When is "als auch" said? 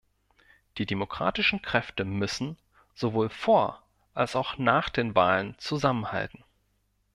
4.15-4.57